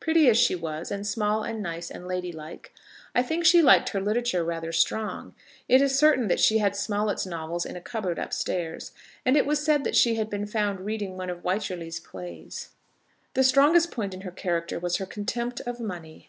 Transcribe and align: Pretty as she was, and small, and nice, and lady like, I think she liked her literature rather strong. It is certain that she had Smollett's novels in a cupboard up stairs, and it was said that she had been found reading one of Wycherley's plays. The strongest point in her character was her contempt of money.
Pretty 0.00 0.28
as 0.28 0.36
she 0.36 0.56
was, 0.56 0.90
and 0.90 1.06
small, 1.06 1.44
and 1.44 1.62
nice, 1.62 1.88
and 1.88 2.08
lady 2.08 2.32
like, 2.32 2.74
I 3.14 3.22
think 3.22 3.44
she 3.44 3.62
liked 3.62 3.90
her 3.90 4.00
literature 4.00 4.42
rather 4.42 4.72
strong. 4.72 5.36
It 5.68 5.80
is 5.80 5.96
certain 5.96 6.26
that 6.26 6.40
she 6.40 6.58
had 6.58 6.74
Smollett's 6.74 7.24
novels 7.24 7.64
in 7.64 7.76
a 7.76 7.80
cupboard 7.80 8.18
up 8.18 8.32
stairs, 8.32 8.90
and 9.24 9.36
it 9.36 9.46
was 9.46 9.64
said 9.64 9.84
that 9.84 9.94
she 9.94 10.16
had 10.16 10.28
been 10.28 10.46
found 10.46 10.80
reading 10.80 11.16
one 11.16 11.30
of 11.30 11.44
Wycherley's 11.44 12.00
plays. 12.00 12.70
The 13.34 13.44
strongest 13.44 13.92
point 13.92 14.14
in 14.14 14.22
her 14.22 14.32
character 14.32 14.80
was 14.80 14.96
her 14.96 15.06
contempt 15.06 15.60
of 15.60 15.78
money. 15.78 16.26